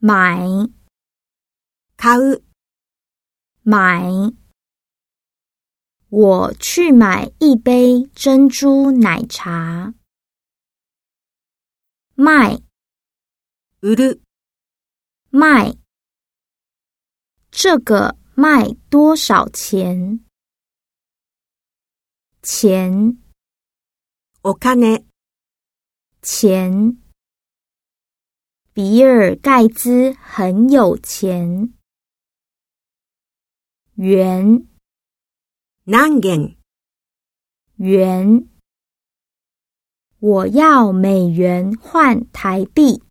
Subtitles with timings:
[0.00, 0.69] 买
[1.97, 2.43] 買う、
[3.63, 4.33] 买，
[6.09, 9.93] 我去买一杯珍珠奶茶。
[12.15, 12.61] 卖
[13.81, 14.19] 売る、
[15.29, 15.77] 卖，
[17.51, 20.25] 这个卖多少钱？
[22.41, 23.21] 钱
[24.41, 25.05] お金、
[26.23, 26.97] 钱，
[28.73, 31.73] 比尔盖茨很有钱。
[33.95, 34.65] 元
[35.83, 36.57] n a g e n
[37.75, 38.47] 元。
[40.19, 43.03] 我要美元换台币。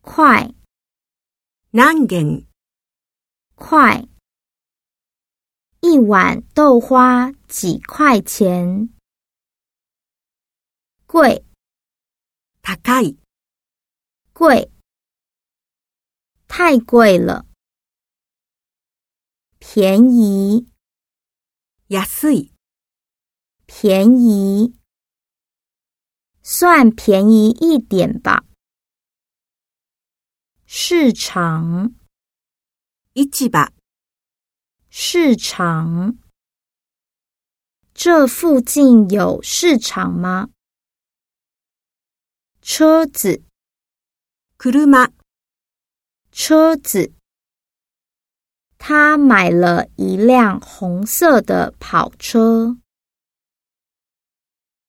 [0.00, 0.52] 快
[1.70, 2.44] n a g e n
[3.54, 4.08] 快。
[5.82, 8.88] 一碗豆花几块钱？
[11.06, 11.44] 贵
[12.62, 13.21] t a
[14.42, 14.72] 贵，
[16.48, 17.46] 太贵了。
[19.60, 20.66] 便宜，
[21.90, 22.50] 安い。
[23.66, 24.74] 便宜，
[26.42, 28.44] 算便宜一点吧。
[30.66, 31.94] 市场，
[33.14, 33.48] イチ
[34.90, 36.18] 市场，
[37.94, 40.50] 这附近有市场吗？
[42.60, 43.44] 车子。
[46.30, 47.10] 车子，
[48.78, 52.76] 他买了一辆红色的跑车。